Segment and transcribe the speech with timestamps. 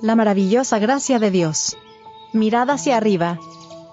[0.00, 1.76] la maravillosa gracia de Dios.
[2.32, 3.38] Mirad hacia arriba.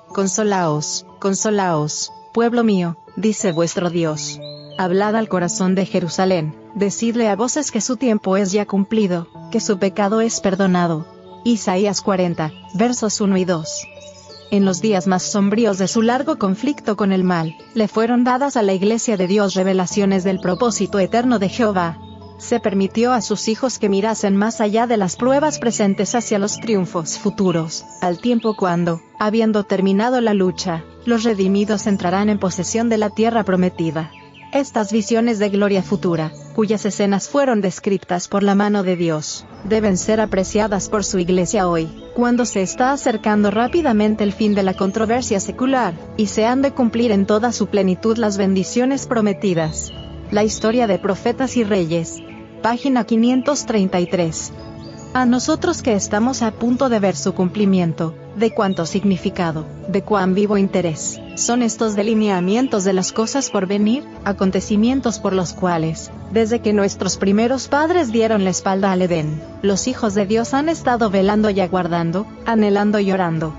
[0.09, 4.40] Consolaos, consolaos, pueblo mío, dice vuestro Dios.
[4.77, 9.59] Hablad al corazón de Jerusalén, decidle a voces que su tiempo es ya cumplido, que
[9.59, 11.07] su pecado es perdonado.
[11.43, 13.87] Isaías 40, versos 1 y 2.
[14.51, 18.57] En los días más sombríos de su largo conflicto con el mal, le fueron dadas
[18.57, 21.97] a la Iglesia de Dios revelaciones del propósito eterno de Jehová.
[22.38, 26.59] Se permitió a sus hijos que mirasen más allá de las pruebas presentes hacia los
[26.59, 32.98] triunfos futuros, al tiempo cuando, habiendo terminado la lucha, los redimidos entrarán en posesión de
[32.98, 34.11] la tierra prometida.
[34.52, 39.97] Estas visiones de gloria futura, cuyas escenas fueron descritas por la mano de Dios, deben
[39.97, 44.73] ser apreciadas por su iglesia hoy, cuando se está acercando rápidamente el fin de la
[44.73, 49.91] controversia secular, y se han de cumplir en toda su plenitud las bendiciones prometidas.
[50.35, 52.21] La historia de profetas y reyes.
[52.62, 54.52] Página 533.
[55.13, 60.33] A nosotros que estamos a punto de ver su cumplimiento, de cuánto significado, de cuán
[60.33, 66.59] vivo interés, son estos delineamientos de las cosas por venir, acontecimientos por los cuales, desde
[66.59, 71.09] que nuestros primeros padres dieron la espalda al Edén, los hijos de Dios han estado
[71.09, 73.53] velando y aguardando, anhelando y llorando.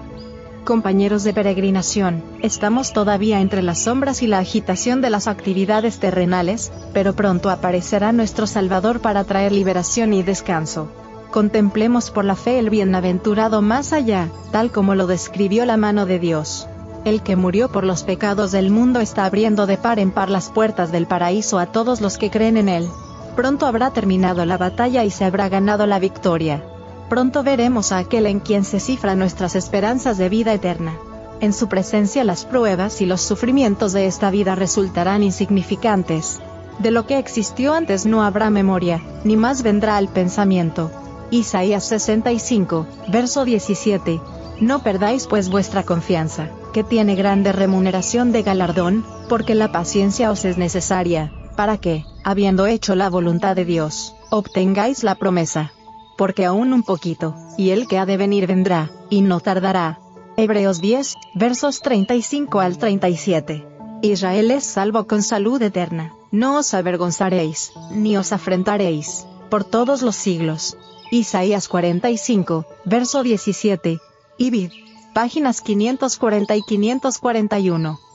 [0.66, 6.70] Compañeros de peregrinación, estamos todavía entre las sombras y la agitación de las actividades terrenales,
[6.92, 10.90] pero pronto aparecerá nuestro Salvador para traer liberación y descanso
[11.36, 16.18] contemplemos por la fe el bienaventurado más allá, tal como lo describió la mano de
[16.18, 16.66] Dios.
[17.04, 20.48] El que murió por los pecados del mundo está abriendo de par en par las
[20.48, 22.88] puertas del paraíso a todos los que creen en él.
[23.36, 26.64] Pronto habrá terminado la batalla y se habrá ganado la victoria.
[27.08, 30.98] Pronto veremos a aquel en quien se cifran nuestras esperanzas de vida eterna.
[31.40, 36.40] En su presencia las pruebas y los sufrimientos de esta vida resultarán insignificantes.
[36.78, 40.90] De lo que existió antes no habrá memoria, ni más vendrá al pensamiento.
[41.30, 44.20] Isaías 65, verso 17.
[44.60, 50.44] No perdáis pues vuestra confianza, que tiene grande remuneración de galardón, porque la paciencia os
[50.44, 55.72] es necesaria, para que, habiendo hecho la voluntad de Dios, obtengáis la promesa.
[56.16, 60.00] Porque aún un poquito, y el que ha de venir vendrá, y no tardará.
[60.36, 63.66] Hebreos 10, versos 35 al 37.
[64.02, 70.16] Israel es salvo con salud eterna, no os avergonzaréis, ni os afrentaréis, por todos los
[70.16, 70.76] siglos.
[71.10, 74.00] Isaías 45, verso 17.
[74.38, 74.70] Ibid.
[75.14, 78.05] Páginas 540 y 541.